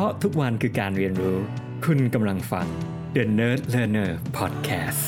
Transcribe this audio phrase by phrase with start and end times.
[0.00, 1.38] ราะทุกวันคือการเรียนรู้
[1.84, 2.66] คุณกำลังฟัง
[3.16, 5.04] The Nerd Learner Podcast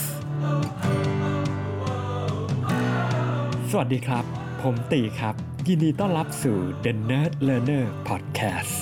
[3.71, 4.25] สวัสดีครับ
[4.63, 5.35] ผมตีครับ
[5.69, 8.75] ยินดีต้อนรับสู่ The Nerd Learner Podcast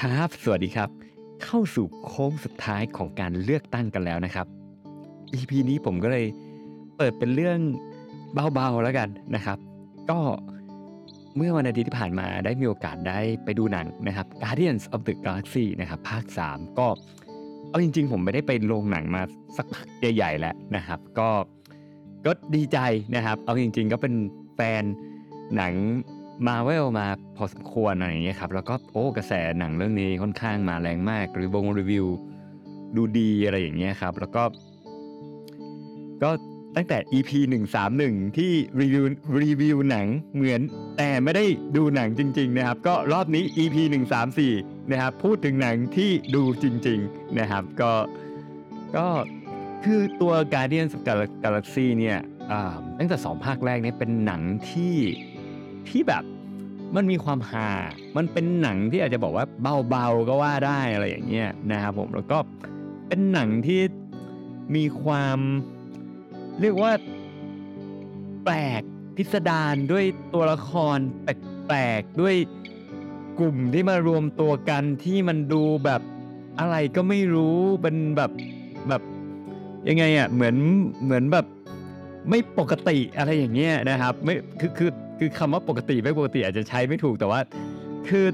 [0.00, 0.88] ครับ สวัสดีครับ
[1.44, 4.61] เข้าสู่โค้งสุดท้ายของการเลือกตั้งกันแล้วนะครับ
[5.34, 6.26] EP นี้ผมก็เลย
[6.96, 7.58] เปิดเป็นเรื่อง
[8.54, 9.58] เบาๆแล้วกันนะครับ
[10.10, 10.18] ก็
[11.36, 16.86] เมื่อวันอาทิตย์ที่ผ่านมาได้มีโอกาสได้ไปดูหนังนะครับ Guardians of the Galaxy นะครับ ภาค 3 ก็
[17.68, 19.22] เอาจริง ๆ ผมไม่ได้ไปโรงหนังมา
[19.56, 21.28] สักพักใหญ่ๆแล้วนะครับ ก็
[22.26, 22.78] ก็ดีใจ
[23.16, 24.14] นะครับ เอาจริง ๆ ก็เป็น
[24.56, 24.82] แฟน
[25.56, 25.72] หนัง
[26.46, 27.06] มาเวลมา
[27.36, 32.06] พอสมควรอะไรอย่างเงี้ยครับ แล้วก็โอ้กระแสหนังเรื่องนี้ค่อนข้างมาแรงมากหรือวงรีวิว
[32.96, 34.42] ดูดีอะไรอย่างเงี้ยครับ แล้วก็
[36.22, 36.30] ก็
[36.76, 37.30] ตั้งแต่ EP
[37.84, 39.04] 131 ที่รีวิว
[39.42, 40.60] รีวิวหนังเหมือน
[40.96, 41.44] แต่ไม่ได้
[41.76, 43.76] ดูหนังจริง ๆ นะครับ ก็รอบนี้ EP
[44.32, 47.92] 134 นะครับ พูดถึงหนังที่ดูจริง ๆ นะครับ ก็
[48.96, 49.06] ก็
[49.84, 52.18] คือตัว Guardian of Gal- Galaxy เนี่ย
[52.98, 54.96] ตั้งแต่ 2 ภาคแรกเนี่ยเป็นหนังที่
[55.88, 56.24] ที่แบบ
[56.96, 57.70] มันมีความฮา
[58.16, 59.46] มันเป็นหนังที่อาจจะบอกว่า
[59.90, 62.38] เบาๆก็ว่าได้อะไรอย่างเงี้ยนะครับผมแล้วก็
[63.08, 63.80] เป็นหนังที่
[64.76, 65.38] มีความ
[66.60, 66.92] เรียกว่า
[68.44, 68.82] แปลก
[69.16, 72.36] พิสดารด้วยตัวละครแปลกๆด้วย
[73.38, 76.00] กลุ่มที่มารวมตัวกันที่มันดูแบบ
[76.60, 78.30] อะไรก็ไม่รู้เป็นแบบ
[78.88, 79.02] แบบ
[79.88, 80.56] ยังไงอะเหมือน
[81.04, 81.46] เหมือนแบบ
[82.30, 87.40] ไม่ปกติอะไรอย่างเงี้ยนะครับไม่คือคือคือคำว่าปกติไม่ปกติอาจจะใช้ไม่ถูกแต่ว่า
[88.08, 88.26] คือ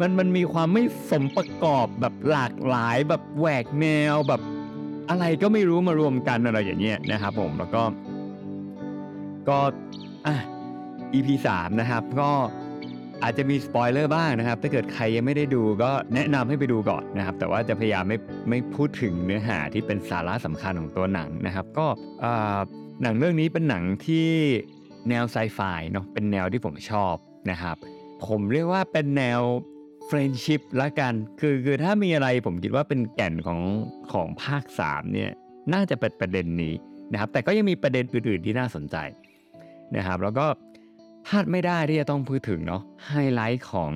[0.00, 4.40] มันมันมีความไม่สมประกอบแบบหลากหลายแบบแหวกแนวแบบ
[5.10, 7.82] อะไรก็ไม่รู้มารวมกันอะไรอย่างเงี้ยนะครับผมแล้วก็
[9.48, 9.58] ก็
[10.26, 10.36] อะ
[11.14, 12.30] EP 3นะครับ ก็
[13.22, 21.86] อาจจะมีสปอยเลอร์บ้างนะครับ ถ้าเกิดใครยังไม่ได้ดูก็แนะนำให้ไปดูก่อนนะครับ แต่ว่าจะพยายามไม่ไม่พูดถึงเนื้อหาที่เป็นสาระสำคัญของตัวหนังนะครับ ก็
[23.02, 24.28] หนังเรื่องนี้เป็นหนังที่
[25.08, 25.60] แนวไซไฟ
[25.92, 27.14] เนาะเป็นแนวที่ผมชอบ
[27.50, 27.76] นะครับ
[28.26, 29.40] ผมเรียกว่าเป็นแนว
[30.06, 33.60] เฟรนชิพละกัน คือคือถ้ามีอะไรผมคิดว่าเป็นแก่นของ
[34.12, 35.30] ของภาค 3 เนี่ย
[35.72, 36.74] น่าจะเป็นประเด็นนี้
[37.12, 38.96] นะครับ แต่ก็ยังมีประเด็นอื่นๆที่น่าสนใจ
[39.96, 40.46] นะครับ แล้วก็
[41.26, 43.92] พลาดไม่ได้ที่จะต้องพูดถึงเนาะไฮไลท์ของ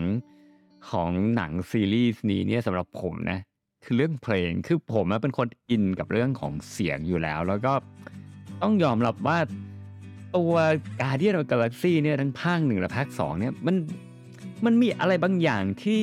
[0.91, 3.39] ของหนังซีรีส์นี้เนี่ยสำหรับผมนะ
[3.85, 7.73] คือเรื่องเพลงคือผมเป็นคนอินกับเรื่องของเสียงอยู่แล้ว แล้วก็
[8.63, 9.39] ต้องยอมรับว่า
[10.37, 10.55] ตัว
[11.01, 13.77] Guardian of the Galaxy เนี่ยทั้งภาคหนึ่งและภาคสองเนี่ยมัน
[14.65, 16.01] มันมีอะไรบางอย่างที่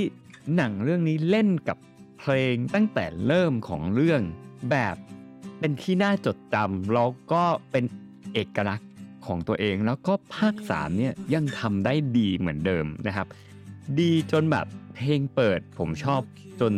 [0.56, 1.78] หนังเรื่องนี้เล่นกับ
[2.20, 4.22] เพลงตั้งแต่เริ่มของเรื่อง
[4.72, 4.96] แบบ
[5.60, 7.84] เป็นที่น่าจดจำแล้วก็เป็น
[8.34, 8.92] เอกลักษณ์
[9.26, 13.28] ของตัวเอง แล้วก็ภาค3เนี่ยยังทำได้ดีเหมือนเดิมนะครับ
[14.00, 14.66] ดีจนแบบ
[14.96, 16.22] เพลงเปิดผมชอบ
[16.62, 16.74] จน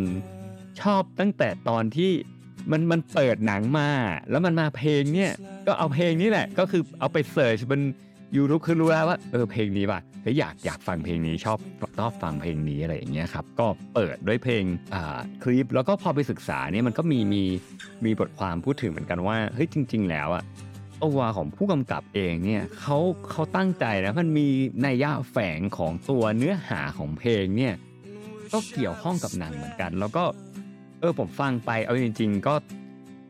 [0.81, 2.11] ชอบตั้งแต่ตอนที่
[2.71, 3.89] มันมันเปิดหนังมา
[4.29, 5.31] แล้วมันมาเพลงเนี่ย
[5.67, 7.81] ก็เอาเพลงนี้แหละ ก็คือเอาไปเสิร์ชบน
[8.35, 11.59] ยูทูบคือรู้แล้วว่าเออเพลงนี้ว่ะเฮ้ยอยากอยากฟังเพลงนี้ชอบ
[11.99, 14.63] ชอบฟังเพลงนี้อะไรอย่างเงี้ยครับก็เปิดด้วยเพลง
[14.95, 17.43] อ่าคลิป แล้วก็พอไปศึกษาเนี่ยมันก็มีมี
[18.05, 20.43] มีบทความพูดถึงเหมือนกันว่าเฮ้ยจริง ๆ แล้วอะ
[21.03, 22.97] ตัวของผู้กำกับเองเนี่ยเขา
[23.31, 24.47] เขาตั้งใจนะมันมี
[24.85, 27.73] นัยยะแฝงของตัวเนื้อหาของเพลงเนี่ย
[28.53, 30.23] ก็เกี่ยวข้องกับหนังเหมือนกัน แล้วก็
[30.99, 32.53] เออผมฟังไปเอาจริง ๆ ก็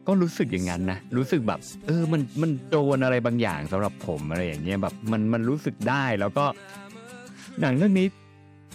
[0.08, 6.46] ก็รู้สึกอย่างนั้นนะรู้สึกแบบ เออมันมันโดนอะไรบางอย่างสำหรับผมอะไรอย่างเงี้ยแบบมันมันรู้สึกได้แล้วก็
[7.62, 8.08] หนังเรื่องนี้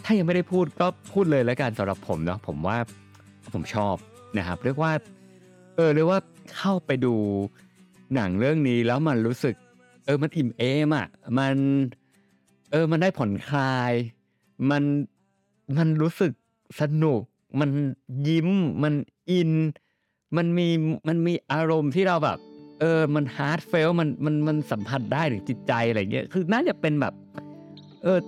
[0.05, 2.77] ถ้ายังไม่ได้พูดก็พูดเลยแล้วกันสำหรับผมเนาะผมว่า
[3.55, 3.95] ผมชอบ
[4.37, 4.93] นะครับ เรียกว่า
[5.77, 6.21] เออเรียกว่า
[6.57, 7.15] เข้าไปดู
[8.15, 9.55] หนังเรื่องนี้แล้วมันรู้สึก
[10.05, 11.07] เออมันอิ่มเอมอะ
[11.39, 11.55] มัน
[12.71, 13.93] เออมันได้ผ่อนคลาย
[14.71, 14.83] มัน
[15.77, 16.33] มันรู้สึก
[16.81, 17.23] สนุก
[17.61, 17.71] มัน
[18.29, 18.49] ยิ้ม
[18.83, 18.95] มัน
[19.31, 19.51] อิน
[20.37, 20.69] มันมี
[21.09, 22.39] มันมีอารมณ์ที่เราแบบ
[22.81, 27.15] เออมัน heartfelt มันมันมันสัมผัสได้ถึงจิตใจอะไรเงี้ยคือน่าจะเป็นแบบ
[28.03, 28.19] เออ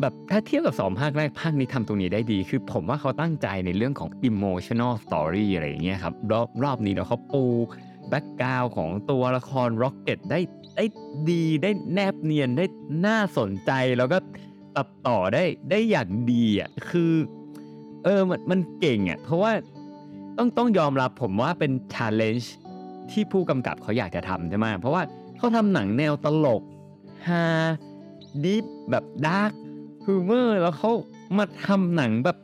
[0.00, 7.44] แบบถ้าเทียบกับสองภาคแรกภาคนี้ทำตรงนี้ได้ดี คือผมว่าเขาตั้งใจในเรื่องของ emotional story อะไรอย่างเงี้ยครับ รอบรอบนี้เนาะเขาปู
[8.08, 10.40] background ของตัวละคร Rocket ได้
[10.76, 10.84] ได้
[11.30, 12.64] ดีได้แนบเนียนได้
[13.06, 14.18] น่าสนใจ แล้วก็
[14.76, 17.12] ตัดต่อได้ได้อย่างดีอะคือ
[18.04, 19.52] เออมันมันเก่งอะเพราะว่า
[20.42, 22.46] ต้องต้องยอมรับผมว่าเป็น challenge
[23.10, 25.02] ที่ผู้กำกับเขาอยากจะทำใช่ไหมเพราะว่า
[25.38, 26.62] เขาทำหนังแนวตลก
[27.26, 27.44] ฮา
[28.44, 29.52] ดิฟแบบ dark
[30.04, 30.90] humor แล้วเขา
[31.36, 32.36] มาทำหนังแบบ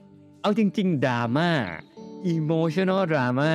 [0.43, 1.51] เอาจริง ๆดราม่า
[2.35, 3.53] emotional drama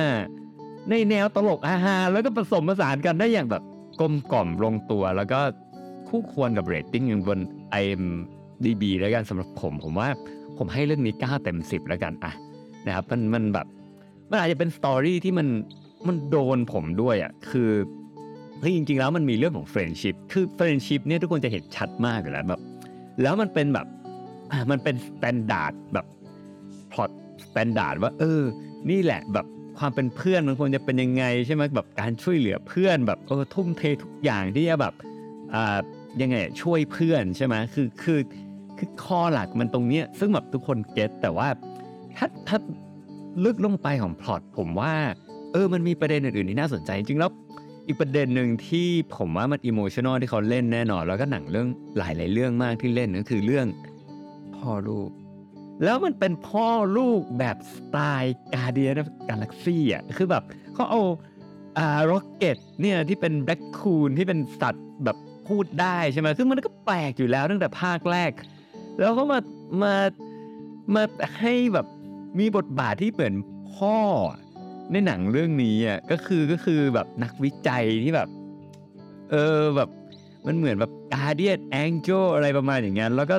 [0.90, 3.62] ในแนวตลกอาฮาแล้วก็ผสมผสานกันได้อย่างแบบ
[4.00, 5.40] กลมกล่อมลงตัว แล้วก็
[6.08, 7.40] คู่ควรกับเรตติ้งบน
[7.82, 10.08] IMDb แล้วกันสำหรับผม ผมว่า
[10.58, 12.32] ผมให้เรื่องนี้9เต็ม 10 แล้วกันอะ
[12.86, 13.66] นะครับมันมันแบบ
[14.32, 15.48] มันอาจจะเป็น story ที่มัน
[16.08, 17.70] มันโดนผมด้วยอะคือ
[18.60, 22.60] เฮ้ยจริง ๆ แล้วมันมีเรื่องของ friendship คือ friendship เนี่ยทุกคนจะเห็นชัดมากอยู่แล้วแบบ
[23.22, 23.86] แล้วมันเป็นแบบ
[24.70, 26.06] มันเป็น standard แบบ
[26.92, 27.10] พล็อต
[27.46, 28.42] standard ว่า เออ
[28.90, 29.46] นี่แหละแบบ
[29.78, 34.94] ความเป็นเพื่อนมันควรจะเป็นยังไงใช่ไหมแบบการช่วยเหลือเพื่อนแบบเออทุ่มเททุกอย่างที่จะแบบ
[35.54, 35.78] อ่า
[36.20, 38.20] ยังไงช่วยเพื่อนใช่ไหมคือคือ
[38.78, 41.48] คือข้อหลักมันตรงเนี้ยซึ่งแบบทุกคน get แต่ว่า
[42.16, 42.58] ถ้าถ้า
[43.44, 44.92] ลึกลงไปของพล็อตผมว่า
[45.52, 47.30] เออมันมีประเด็นอื่นๆที่น่าสนใจจริงๆแล้ว
[47.86, 51.68] อีกประเด็นหนึ่งที่ผมว่ามัน emotional ที่เขาเล่นแน่นอน แล้วก็หนังเรื่อง
[51.98, 53.66] หลายๆเรื่องมากที่เล่นก็คือเรื่อง
[54.56, 55.10] พ่อลูก
[55.84, 60.42] แล้วมันเป็นพ่อลูกแบบสไตล์ Guardian Galaxy อะคือแบบ
[60.74, 61.02] เขาเอา
[61.78, 65.16] อ่า Rocket เนี่ยที่เป็น raccoon ที่เป็นสัตว์แบบ
[65.48, 68.30] พูดได้ใช่ไหมซึ่งมันก็แปลกอยู่แล้วตั้งแต่ภาคแรก
[68.98, 69.40] แล้วก็มา
[69.82, 69.94] มา
[70.94, 71.02] มา
[71.40, 71.86] ให้แบบ
[72.38, 73.34] มีบทบาทที่เหมือน
[73.74, 73.96] พ่อ
[74.92, 78.28] ในหนังเรื่องนี้อะก็คือก็คือแบบนักวิจัยที่แบบ
[79.30, 79.88] เออแบบ
[80.46, 83.36] มันเหมือนแบบ Guardian Angel อะไรประมาณอย่างนั้นแล้วก็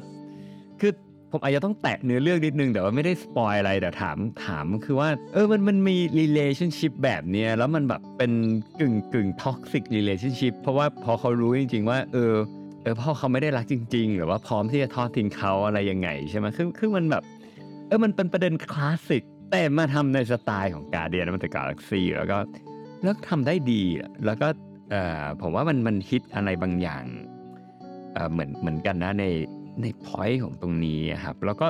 [0.81, 0.91] คือ
[1.31, 8.31] ผมอาจจะต้องแตะเนื้อเรื่องนิดนึง แต่ว่าไม่ได้สปอยอะไรแต่ถามถามคือว่า เออมันมันมี relationship แบบเนี้ยแล้วมันแบบเป็น
[8.79, 12.33] กึ่งกึ่ง toxic relationship เพราะว่าพอเขารู้จริง ๆ ว่า เออ
[12.83, 17.23] เออพ่อเขาไม่ได้รักจริง ๆ หรือว่าพร้อมที่จะทอดทิ้งเขาอะไรยังไงใช่ไหมคือคือมันแบบ
[17.87, 22.37] เออมันเป็นประเด็นคลาสสิก แต่มาทำในสไตล์ของกาเดียนมันจะกาแล็กซี่แล้วก็
[23.03, 23.83] แล้วทำได้ดี
[24.25, 24.47] แล้วก็
[24.91, 27.03] เอ่อผมว่ามันมันฮิตอะไรบางอย่าง
[28.13, 29.25] เออเหมือนเหมือนกันนะใน
[29.81, 31.67] ใน point ของตรงนี้ครับ แล้วก็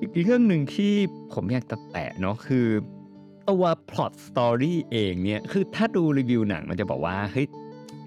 [0.00, 0.92] อีกเรื่องหนึ่งที่
[1.34, 2.66] ผมอยากจะแตะเนาะคือ
[3.48, 7.46] ตัว plot story เองเนี่ย คือถ้าดูรีวิวหนังมันจะบอกว่าเฮ้ย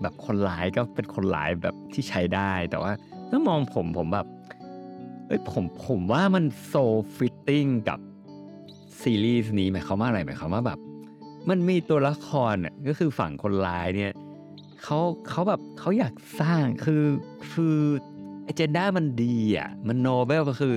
[0.01, 2.91] แบบคนร้ายก็เป็นคนร้ายแบบที่ใช้ได้ แต่ว่า
[3.29, 4.27] ถ้ามองผมผมแบบ
[5.27, 6.73] เอ้ยผมผมว่ามัน so
[7.15, 7.99] fitting กับ
[9.01, 10.79] ซีรีส์นี้หมายความว่าอะไรหมายความว่าแบบ
[11.49, 14.13] มันมีตัวละครน่ะก็คือฝั่งคนร้ายเนี่ย
[14.83, 14.99] เขา
[15.29, 17.03] เขาแบบเขาอยากสร้างคือ
[17.51, 17.77] คือ
[18.43, 20.75] agenda มันดีอะมัน noble ก็คือ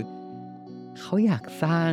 [0.99, 1.93] เขาอยากสร้าง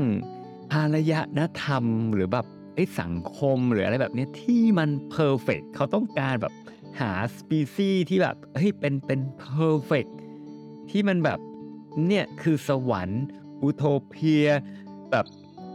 [0.74, 6.54] อารยธรรมหรือแบบไอ้สังคมหรืออะไรแบบเนี้ยที่มัน perfect เขาต้องการแบบ
[7.00, 10.06] หาสปีซี่ที่แบบเฮ้ยเป็นเป็น perfect
[10.90, 11.40] ที่มันแบบ
[12.08, 13.26] เนี่ยคือสวรรค์
[13.62, 14.48] อุโทเปีย
[15.12, 15.26] แบบ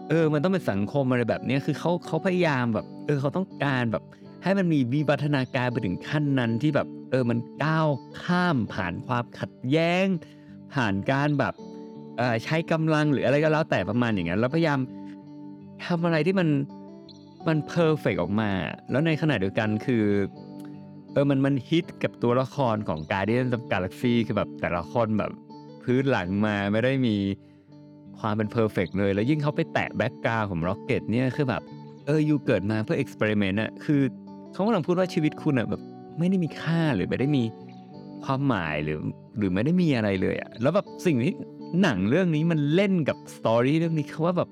[0.08, 4.04] เออ มันต้องเป็นสังคมอะไรแบบนี้คือเขาเขาพยายามแบบ เออเขาต้องการแบบ
[4.42, 7.88] ให้มันมีวิวัฒนาการไปถึงขั้นนั้นที่แบบ เออมันก้าว
[8.22, 10.06] ข้ามผ่านความขัดแย้ง
[10.74, 11.54] ผ่านการแบบ
[12.16, 14.78] เออใช้กำลังหรืออะไรก็แล้วแต่ประมาณอย่างนั้นแล้วพยายาม
[15.84, 16.48] ทำอะไรที่มัน
[17.48, 18.50] มันเพอร์เฟกออกมา
[18.90, 20.04] แล้วในขณะเดียวกันคือ
[21.12, 25.32] เออมันมันฮิตกับตัวละครของ Guardians of Galaxy คือแบบแต่ละคนแบบ
[25.82, 27.16] พื้นหลังมาไม่ได้มี
[28.20, 31.62] ความเป็น perfect เลย แล้วยิ่งเขาไปแตะ background ของ Rocket เนี่ยคือแบบ
[32.06, 34.00] เออ you เกิดมาเพื่อ experiment อะคือ
[34.52, 35.82] เขากำลังพูดว่าชีวิตคุณอะแบบ
[36.18, 37.42] ไม่ได้มีค่าหรือไม่ได้มี
[38.24, 38.98] ความหมายหรือ
[39.38, 41.34] หรือไม่ได้มีอะไรเลยอะแล้วแบบสิ่งที่
[41.82, 44.48] หนังเรื่องนี้มันเล่นกับ story เรื่องนี้คือว่าแบบ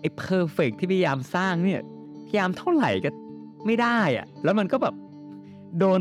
[0.00, 1.80] ไอ้ perfect ที่พยายามสร้างเนี่ย
[2.26, 3.10] พยายามเท่าไหร่ก็
[3.66, 4.94] ไม่ได้อะแล้วมันก็แบบ
[5.78, 6.00] โดน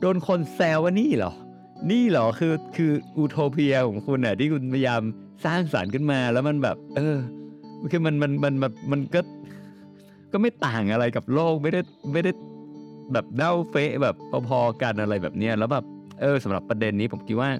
[0.00, 1.32] โดนคนแซวว่านี่เหรอ
[1.90, 5.02] นี่เหรอคือคืออูโทเปียของคุณอะที่คุณพยายาม
[5.44, 7.16] สร้างสารรค์ขึ้นมาแล้วมันแบบ เออ
[7.92, 9.20] คือมันมันมันแบบมันก็
[10.32, 11.80] ก็ไม่ต่างอะไรกับโลกไม่ได้
[12.12, 12.30] ไม่ได้
[13.12, 14.16] แบบเน่าเฟะแบบ
[14.48, 15.84] พอๆกันอะไรแบบเนี้ยแล้วแบบ
[16.20, 17.50] เออสำหรับประเด็นนี้ผมคิดว่า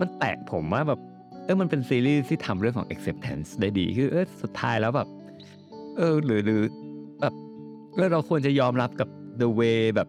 [0.00, 1.00] มันแตกผมว่าแบบ
[1.44, 5.08] เออมันเป็นซีรีส์ที่ทำเรื่องของ acceptance ได้ดี คือเออสุดท้ายแล้วแบบ
[5.96, 6.62] เออหรือหรือ
[7.20, 7.34] แบบ
[7.94, 9.08] เออเราควรจะยอมรับกับ
[9.40, 10.08] the way แบบ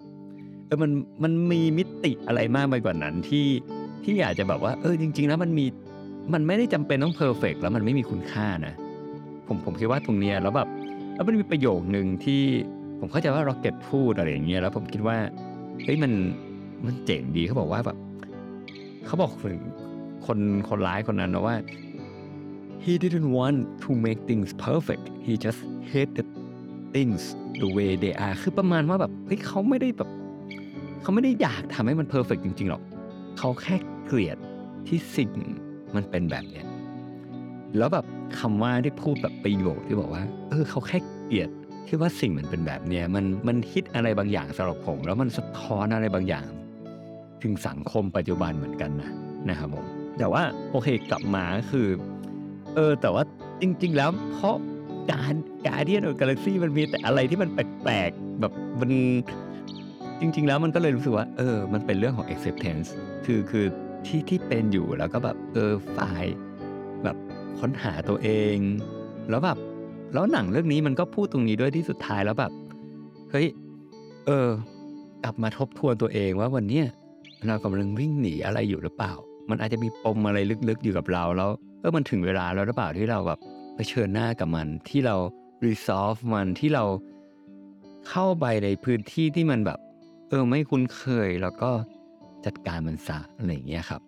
[0.72, 0.92] ออมัน
[1.24, 3.48] มันมีมิติอะไรมากไปกว่านั้นที่
[4.04, 5.66] ที่อยากจะแบบว่า เออจริง ๆ แล้วมันมี
[6.34, 8.74] มันไม่ได้จำเป็นต้องเพอร์เฟกแล้วมันไม่มีคุณค่านะ
[9.48, 10.68] ผมผมคิดว่าตรงเนี้ยแล้วแบบ
[11.16, 12.42] แล้วมันมีประโยคหนึ่งที่
[13.00, 15.18] ผมเข้าใจว่า Rocket พูดอะไรอย่างเงี้ยแล้วผมคิดว่า
[15.84, 16.12] เฮ้ยมัน
[16.86, 17.98] มันเจ๋งดีเขาบอกว่าแบบ
[19.06, 19.60] เขาบอกถึง
[20.26, 21.56] คนคนร้ายคนนั้นนะว่า
[22.84, 25.62] he didn't want to make things perfect he just
[25.92, 26.28] hated
[26.96, 27.22] things
[27.62, 30.10] the way they are คือประมาณว่าแบบเฮ้ยเขาไม่ได้แบบ
[31.02, 32.82] เขาไม่ได้อยากทำให้มันเพอร์เฟกจริงๆหรอก
[33.38, 34.38] เขาแค่เกลียด
[34.88, 35.32] ที่สิ่ง
[35.96, 36.66] มันเป็นแบบเนี้ย
[37.78, 38.06] แล้วแบบ
[38.40, 41.50] คำว่าที่พูดแบบประโยคที่บอกว่า เออเขาแค่เกลียด
[41.88, 46.46] ที่ว่าสิ่งมันเป็นแบบเนี้ยมันมันฮิตอะไรบางอย่างสำหรับผม แล้วมันสะท้อนอะไรบางอย่าง
[47.44, 49.10] ถึงสังคมปัจจุบันเหมือนกันนะ
[49.50, 49.86] นะครับผม
[50.20, 51.88] แต่ว่าโอเคกลับมาคือ
[52.76, 53.24] เออ แต่ว่า
[53.62, 54.56] จริง ๆ แล้วเพราะ
[55.12, 55.34] การ
[55.68, 58.92] การเดียนกาแล็กซี่มันมีแต่อะไรที่มันแปลกๆแบบมัน
[60.22, 62.88] จริง ๆ แล้วมันก็เลยรู้สึกว่า เออ มันเป็นเรื่องของ acceptance
[63.26, 63.66] คือคือ
[64.06, 66.26] ที่ที่เป็นอยู่แล้วก็แบบเออฝ่าย
[67.04, 67.18] แบบ
[67.60, 68.58] ค้นหาตัวเอง
[69.30, 69.58] แล้วแบบ
[70.14, 72.52] แล้วหนังเรื่องนี้มันก็พูดตรงนี้ด้วยที่สุดท้ายแล้วแบบ
[73.32, 73.48] เฮ้ย
[74.26, 74.48] เออ
[75.24, 76.86] กลับมาทบทวนตัวเองว่าวันเนี้ย
[77.48, 79.14] เรากำลังวิ่งหนีอะไรอยู่หรือเปล่า
[79.50, 81.50] มันอาจจะมีปมอะไรลึกๆอยู่กับเราแล้ว
[81.80, 83.40] เออมันถึงเวลาแล้วหรือเปล่าที่เราแบบ
[83.76, 85.16] เผชิญหน้ากับมันที่เรา
[85.66, 86.84] resolve มันที่เรา
[88.10, 89.80] เข้าไปในพื้นที่ที่มันแบบ
[90.32, 91.72] เออไม่คุ้นเคยแล้วก็
[92.46, 94.02] จัดการมันซะอะไรอย่างเงี้ยครับ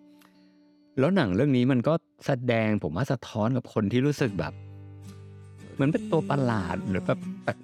[0.98, 1.94] แล้วหนังเรื่องนี้มันก็
[2.26, 4.52] แสดงผมว่าสะท้อนกับคนที่รู้สึกแบบ
[5.74, 7.18] เหมือนเป็นตัวประหลาดหรือแบบ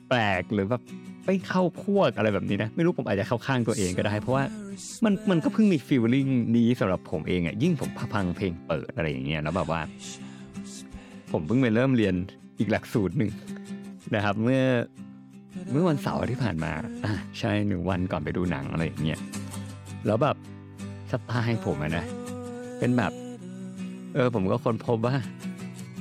[0.09, 0.83] แปลกๆหรือแบบ
[1.26, 4.45] ไม่เข้าพวกอะไรแบบนี้นะ ไม่รู้ผมอาจจะเข้าข้างตัวเองก็ได้ เพราะว่า
[5.05, 6.26] มันมันก็เพิ่งมีฟีลลิ่ง
[6.57, 9.81] นี้สำหรับผมเองอะยิ่งผมพังเพลงเปิดอะไรอย่างเงี้ยแล้วแบบว่า
[11.33, 12.14] ผมเพิ่งไปเริ่มเรียน
[12.59, 13.31] อีกหลักสูตรหนึ่ง
[14.14, 14.62] นะครับ เมื่อ
[15.73, 16.73] เมื่อวันเสาร์ที่ผ่านมา
[17.04, 19.21] อะใช่หนึ่งวันก่อนไปดูหนังอะไรอย่างเงี้ย
[20.07, 20.37] แล้วแบบ
[21.11, 22.04] สไตล์ผมอะนะ
[22.78, 23.12] เป็นแบบ
[24.14, 25.14] เออ ผมก็คนพบว่า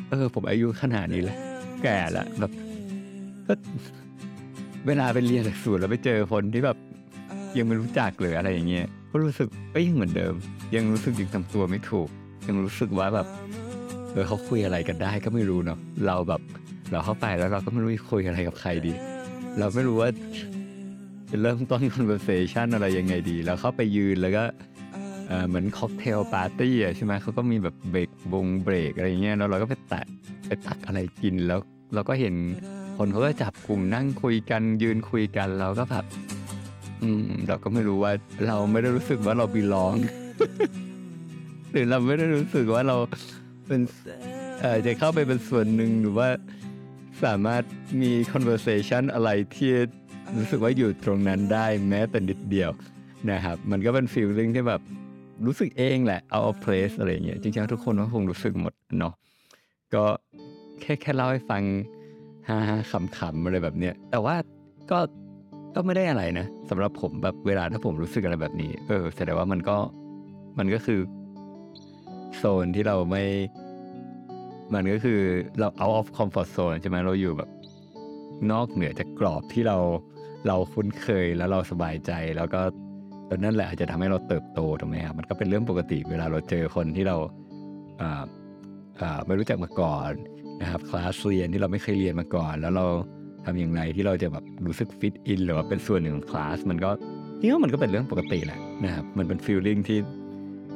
[0.09, 1.37] เออ ผมอายุขนาดนี้แล้ว
[1.83, 2.51] แก่แล้วแบบ
[3.47, 3.53] ก็
[4.87, 6.77] เวลาไปเรียนหลักสูตรแล้วไปเจอคนที่แบบ
[7.57, 10.33] ยังไม่รู้จักหรืออะไรอย่างเงี้ยก็รู้สึกก็ยังเหมือนเดิม
[10.75, 12.07] ยังรู้สึกยังทำตัวไม่ถูก
[12.47, 13.27] ยังรู้สึกว่าแบบ
[14.11, 16.41] เออเขาคุยอะไรกันได้ก็ไม่รู้เนาะเราแบบ
[16.91, 18.93] เราเข้าไปแล้วเราก็ไม่รู้จะคุยอะไรกับใครดี
[19.57, 20.09] เราไม่รู้ว่า
[21.29, 24.43] จะเริ่มต้น conversation อะไรยังไงดี แล้วเข้าไปยืนแล้วก็
[25.47, 30.05] เหมือนค็อกเทลปาร์ตี้ใช่ไหมเขาก็มีแบบเบรกวงเบรกอะไรเงี้ยแล้วเราก็ไปแตะ
[30.47, 31.59] ไปตักอะไรกินแล้ว
[31.93, 32.35] เราก็เห็น
[32.97, 36.05] คนเขาก็จับกลุ่มนั่งคุยกันยืนคุยกันเราก็แบบ
[37.01, 38.11] อืมเราก็ไม่รู้ว่า
[38.47, 39.93] เราไม่ได้รู้สึกว่าเราบีลอง
[41.71, 42.97] หรือเราไม่ได้รู้สึกว่าเรา
[43.67, 43.81] เป็น
[44.63, 46.27] อ่อจะเข้าไปเป็นส่วนหนึ่งหรือว่า
[47.25, 47.63] สามารถ
[48.01, 49.71] มี conversation อะไรที่
[50.37, 52.71] รู้สึกว่าอยู่ตรงนั้นได้แม้แต่นิดเดียว
[53.31, 54.81] นะครับ มันก็เป็น feeling ที่แบบ
[55.45, 59.13] รู้สึกเองแหละ out of place อะไรอย่างเงี้ยจริงๆทุกคนก็คงรู้สึกหมดเนาะ
[59.93, 60.03] ก็
[60.81, 61.63] แค่แค่เล่าให้ฟัง
[62.47, 64.35] ฮ่าๆขำๆอะไรแบบเนี้ยแต่ว่า
[64.91, 64.99] ก็
[65.75, 69.77] ก็ไม่ได้อะไรนะสำหรับผมแบบเวลาถ้าผมรู้สึกอะไรแบบนี้ เออแสดงว่ามันก็
[70.59, 70.99] มันก็คือ
[72.37, 73.23] โซนที่เราไม่
[74.73, 75.19] มันก็คือ
[75.59, 77.49] เรา out of comfort zone ใช่ไหมเราอยู่แบบ
[78.51, 79.77] นอกเหนือจากกรอบที่เรา
[80.47, 82.61] เราคุ้นเคยแล้วเราสบายใจแล้วก็
[83.29, 87.17] ตอนนั่นแหละอาจจะทำให้เราเติบโตถูกไหมครับมันก็เป็นเรื่องปกติเวลาเราเจอคนที่เรา
[89.25, 90.11] ไม่รู้จักมาก่อน
[90.61, 92.85] นะครับคลาสเรียนที่เราไม่เคยเรียนมาก่อน แล้วเรา
[93.45, 96.89] ทำอย่างไรที่เราจะแบบรู้สึกฟิตอินหรือว่าเป็นส่วนหนึ่งของคลาสมันก็
[97.41, 99.99] นี่ว่ามันก็เป็นเรื่องปกติแหละนะครับมันเป็นฟีลลิ่งที่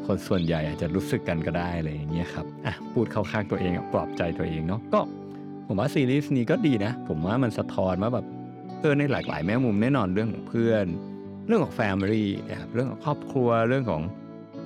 [0.07, 4.99] คนส่วนใหญ่อาจจะรู้สึกกันก็ได้อะไรอย่างเงี้ยครับอะพูดเข้าข้างตัวเองปลอบใจตัวเองเนาะก็
[5.67, 8.25] ผมว่าซีรีส์นี้ก็ดีนะ ผมว่ามันสะท้อนว่าแบบ
[8.81, 10.85] เออในหลากหลายแง่มุมแน่นอนเรื่องของเพื่อน
[11.47, 14.01] เรื่องของ family นะครับเรื่องของครอบครัวเรื่องของ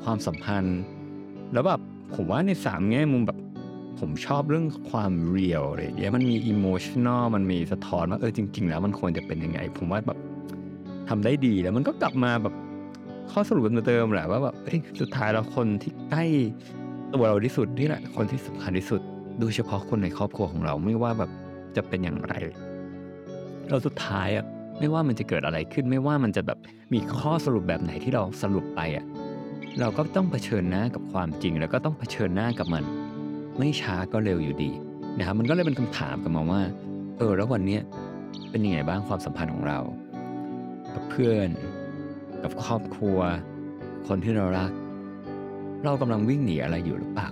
[0.04, 0.80] ความสัมพันธ์
[1.54, 1.82] แล้วแบบ
[2.16, 3.38] ผมว่าในสามแง่มุมแบบ
[4.00, 10.20] ผมชอบเรื่องความ real อะไรอย่างเงี้ยมันมี emotional มันมีสะท้อนว่าเออจริง ๆ แล้วมันควรจะเป็นยังไง ผมว่าแบบ
[11.10, 12.54] ทำได้ดีแล้วมันก็กลับมาแบบ
[13.32, 14.56] ข้อสรุปเหมือนเดิมแหละว่าแบบ
[15.02, 16.26] สุดท้ายแล้วคนที่ใกล้
[17.14, 19.02] ตัวเราที่สุดนี่แหละ คนที่สำคัญที่สุด
[19.40, 21.32] โดยเฉพาะคนในครอบครัวของเราไม่ว่าแบบ
[21.76, 22.34] จะเป็นอย่างไร
[23.70, 24.46] เราสุดท้ายอะ
[24.80, 26.60] ไม่ว่ามันจะเกิดอะไรขึ้น ไม่ว่ามันจะแบบ
[26.94, 29.06] มีข้อสรุปแบบไหนที่เราสรุปไปอะ
[29.80, 32.84] เราก็ต้องเผชิญหน้ากับความจริง แล้วก็ต้องเผชิญหน้ากับมัน
[33.60, 34.72] ไม่ช้าก็เร็วอยู่ดี
[35.18, 36.62] นะครับมันก็เลยเป็นคำถามกับมาว่า
[37.18, 37.82] เออ แล้ววันเนี้ย
[38.50, 39.80] เป็นยังไงบ้างความสัมพันธ์ของเรา
[40.94, 41.50] กับเพื่อน
[42.44, 43.20] กับครอบครัว
[44.08, 44.72] คนที่เรารัก
[45.84, 47.30] เรากำลังวิ่งหนีอะไรอยู่หรือเปล่า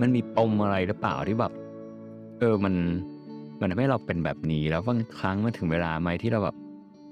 [0.00, 1.52] มันมีปมอะไรหรือเปล่าที่แบบ
[2.38, 2.74] เออมัน
[3.60, 6.56] มันทำให้เราเป็นแบบนี้แล้วบางครั้งมันถึงเวลาไหมที่เราแบบ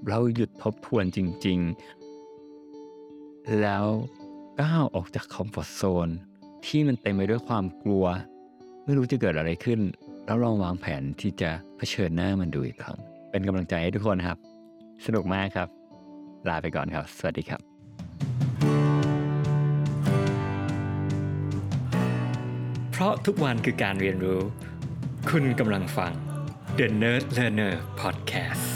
[0.07, 1.59] เราหยุดทบทวนจริง
[2.61, 3.85] ๆ แล้ว
[4.61, 6.07] ก้าวออกจากคอมฟอร์ทโซน
[6.65, 8.05] ที่มันเต็มไปด้วยความกลัว
[8.85, 9.79] ไม่รู้จะเกิดอะไรขึ้น
[10.25, 12.97] แล้วลองวางแผนที่จะเผชิญหน้ามันดูอีกครั้ง
[13.31, 14.37] เป็นกำลังใจให้ทุกคนครับ
[15.05, 15.80] สนุกมากครับ
[16.49, 17.61] ลาไปก่อนครับ สวัสดีครับ
[22.91, 24.39] เพราะทุกวันคือการเรียนรู้
[25.29, 26.11] คุณกำลังฟัง
[26.77, 28.70] The Nerd Learner Podcast